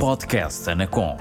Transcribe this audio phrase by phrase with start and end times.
[0.00, 1.16] Podcast Anacom.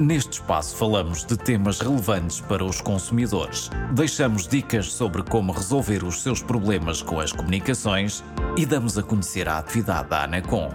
[0.00, 3.70] Neste espaço falamos de temas relevantes para os consumidores.
[3.92, 8.24] Deixamos dicas sobre como resolver os seus problemas com as comunicações
[8.58, 10.70] e damos a conhecer a atividade da Anacom.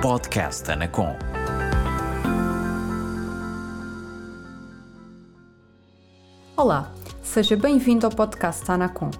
[0.00, 1.14] Podcast Anacom.
[6.56, 6.90] Olá,
[7.22, 9.10] seja bem-vindo ao podcast Anacom.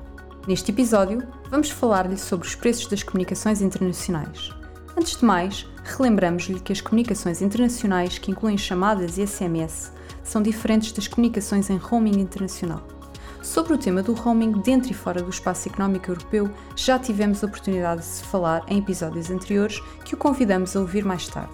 [0.49, 4.57] Neste episódio, vamos falar-lhe sobre os preços das comunicações internacionais.
[4.99, 9.93] Antes de mais, relembramos-lhe que as comunicações internacionais, que incluem chamadas e SMS,
[10.25, 12.83] são diferentes das comunicações em roaming internacional.
[13.43, 17.47] Sobre o tema do roaming dentro e fora do espaço económico europeu, já tivemos a
[17.47, 21.53] oportunidade de se falar em episódios anteriores que o convidamos a ouvir mais tarde.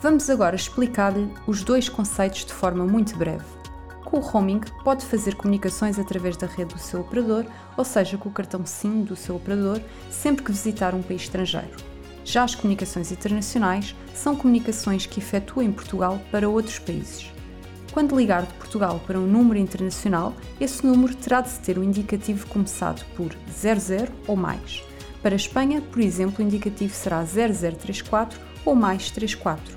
[0.00, 3.44] Vamos agora explicar-lhe os dois conceitos de forma muito breve.
[4.02, 7.44] Com o roaming, pode fazer comunicações através da rede do seu operador,
[7.76, 11.93] ou seja, com o cartão SIM do seu operador, sempre que visitar um país estrangeiro.
[12.24, 17.30] Já as comunicações internacionais são comunicações que efetua em Portugal para outros países.
[17.92, 22.46] Quando ligar de Portugal para um número internacional, esse número terá de ter um indicativo
[22.48, 24.82] começado por 00 ou mais.
[25.22, 29.76] Para a Espanha, por exemplo, o indicativo será 0034 ou mais 34.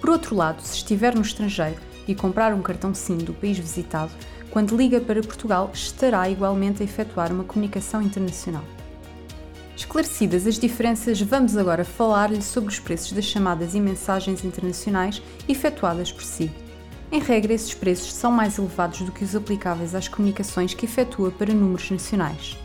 [0.00, 4.10] Por outro lado, se estiver no estrangeiro e comprar um cartão SIM do país visitado,
[4.50, 8.64] quando liga para Portugal, estará igualmente a efetuar uma comunicação internacional.
[9.78, 16.10] Esclarecidas as diferenças, vamos agora falar-lhe sobre os preços das chamadas e mensagens internacionais efetuadas
[16.10, 16.50] por si.
[17.12, 21.30] Em regra, esses preços são mais elevados do que os aplicáveis às comunicações que efetua
[21.30, 22.58] para números nacionais.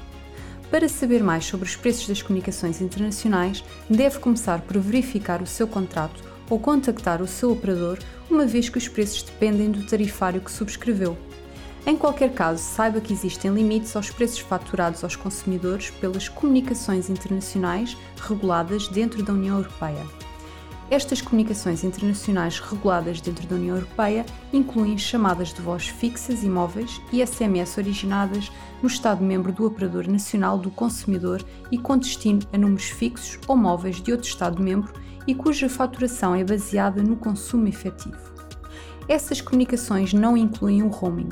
[0.72, 5.68] Para saber mais sobre os preços das comunicações internacionais, deve começar por verificar o seu
[5.68, 6.20] contrato
[6.50, 11.16] ou contactar o seu operador, uma vez que os preços dependem do tarifário que subscreveu.
[11.86, 17.98] Em qualquer caso, saiba que existem limites aos preços faturados aos consumidores pelas comunicações internacionais
[18.22, 20.06] reguladas dentro da União Europeia.
[20.90, 27.02] Estas comunicações internacionais reguladas dentro da União Europeia incluem chamadas de voz fixas e móveis
[27.12, 28.50] e SMS originadas
[28.82, 34.02] no Estado-membro do Operador Nacional do Consumidor e com destino a números fixos ou móveis
[34.02, 34.94] de outro Estado-membro
[35.28, 38.32] e cuja faturação é baseada no consumo efetivo.
[39.08, 41.30] Essas comunicações não incluem o roaming.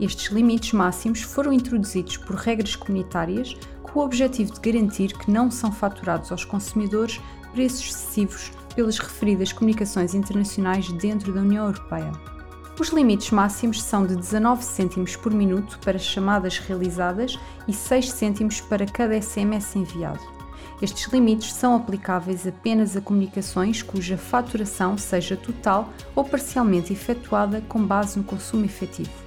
[0.00, 5.50] Estes limites máximos foram introduzidos por regras comunitárias com o objetivo de garantir que não
[5.50, 7.20] são faturados aos consumidores
[7.52, 12.12] preços excessivos pelas referidas comunicações internacionais dentro da União Europeia.
[12.80, 17.38] Os limites máximos são de 19 cêntimos por minuto para chamadas realizadas
[17.68, 20.20] e 6 cêntimos para cada SMS enviado.
[20.80, 27.84] Estes limites são aplicáveis apenas a comunicações cuja faturação seja total ou parcialmente efetuada com
[27.84, 29.21] base no consumo efetivo.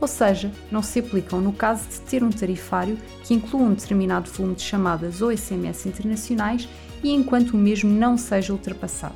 [0.00, 4.30] Ou seja, não se aplicam no caso de ter um tarifário que inclua um determinado
[4.30, 6.68] volume de chamadas ou SMS internacionais
[7.02, 9.14] e enquanto o mesmo não seja ultrapassado.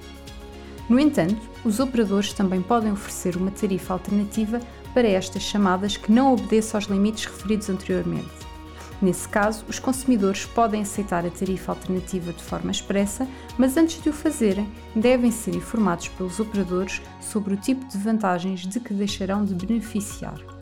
[0.89, 4.61] No entanto, os operadores também podem oferecer uma tarifa alternativa
[4.95, 8.49] para estas chamadas que não obedeça aos limites referidos anteriormente.
[9.01, 14.09] Nesse caso, os consumidores podem aceitar a tarifa alternativa de forma expressa, mas antes de
[14.09, 19.45] o fazerem, devem ser informados pelos operadores sobre o tipo de vantagens de que deixarão
[19.45, 20.58] de beneficiar.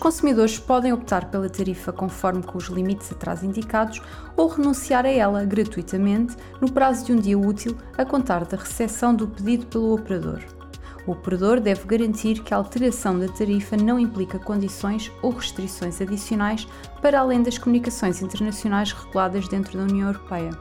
[0.00, 4.00] Os consumidores podem optar pela tarifa conforme com os limites atrás indicados
[4.34, 9.14] ou renunciar a ela gratuitamente no prazo de um dia útil a contar da recepção
[9.14, 10.40] do pedido pelo operador.
[11.06, 16.66] O operador deve garantir que a alteração da tarifa não implica condições ou restrições adicionais
[17.02, 20.52] para além das comunicações internacionais reguladas dentro da União Europeia.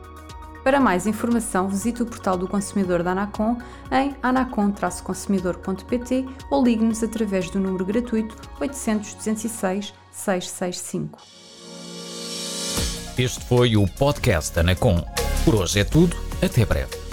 [0.64, 3.58] Para mais informação, visite o portal do consumidor da Anacom
[3.92, 11.20] em anacom-consumidor.pt ou ligue-nos através do número gratuito 800 206 665.
[13.18, 15.04] Este foi o podcast Anacom.
[15.44, 16.16] Por hoje é tudo.
[16.42, 17.09] Até breve.